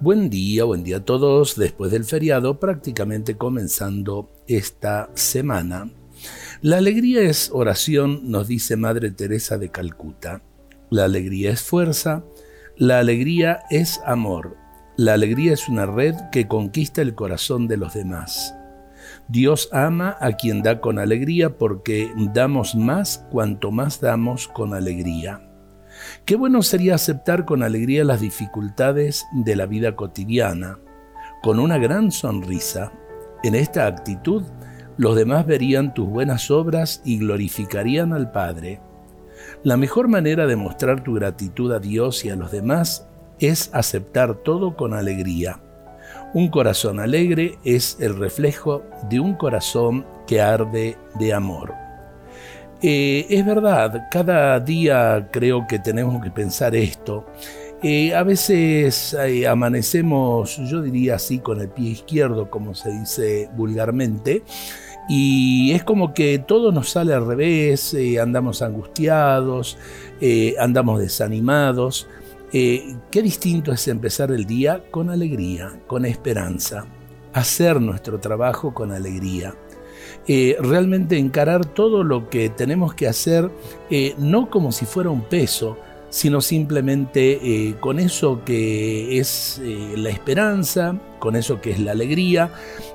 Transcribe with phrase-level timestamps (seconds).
[0.00, 1.56] Buen día, buen día a todos.
[1.56, 5.90] Después del feriado, prácticamente comenzando esta semana.
[6.62, 10.42] La alegría es oración, nos dice Madre Teresa de Calcuta.
[10.90, 12.24] La alegría es fuerza.
[12.76, 14.56] La alegría es amor.
[14.96, 18.54] La alegría es una red que conquista el corazón de los demás.
[19.28, 25.53] Dios ama a quien da con alegría porque damos más cuanto más damos con alegría.
[26.24, 30.78] Qué bueno sería aceptar con alegría las dificultades de la vida cotidiana,
[31.42, 32.92] con una gran sonrisa.
[33.42, 34.42] En esta actitud,
[34.96, 38.80] los demás verían tus buenas obras y glorificarían al Padre.
[39.62, 43.06] La mejor manera de mostrar tu gratitud a Dios y a los demás
[43.38, 45.60] es aceptar todo con alegría.
[46.32, 51.83] Un corazón alegre es el reflejo de un corazón que arde de amor.
[52.86, 57.24] Eh, es verdad, cada día creo que tenemos que pensar esto.
[57.82, 63.48] Eh, a veces eh, amanecemos, yo diría así, con el pie izquierdo, como se dice
[63.56, 64.42] vulgarmente,
[65.08, 69.78] y es como que todo nos sale al revés, andamos angustiados,
[70.58, 72.06] andamos desanimados.
[72.52, 76.84] qué distinto es empezar el día con alegría, con esperanza,
[77.32, 79.54] hacer nuestro trabajo con alegría.
[80.26, 83.50] Eh, realmente encarar todo lo que tenemos que hacer,
[83.90, 85.76] eh, no como si fuera un peso,
[86.08, 89.60] sino simplemente eh, con eso que es
[89.96, 92.50] la esperanza, con eso que es la alegría,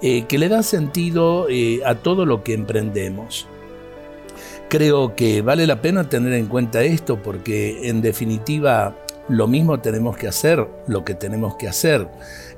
[0.00, 1.46] que le da sentido
[1.84, 3.46] a todo lo que emprendemos.
[4.68, 8.96] Creo que vale la pena tener en cuenta esto porque en definitiva
[9.28, 12.08] lo mismo tenemos que hacer, lo que tenemos que hacer,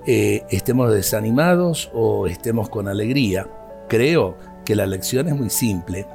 [0.06, 3.48] estemos desanimados o estemos con alegría.
[3.88, 6.06] Creo que la lección es muy simple.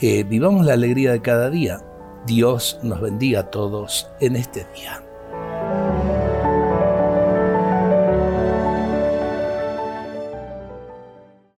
[0.00, 1.80] Eh, vivamos la alegría de cada día.
[2.26, 5.02] Dios nos bendiga a todos en este día.